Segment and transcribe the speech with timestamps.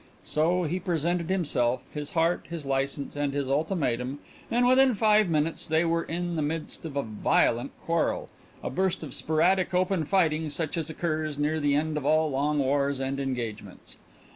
[0.23, 4.17] So he presented himself, his heart, his license, and his ultimatum,
[4.49, 8.27] and within five minutes they were in the midst of a violent quarrel,
[8.63, 12.57] a burst of sporadic open fighting such as occurs near the end of all long
[12.57, 13.97] wars and engagements.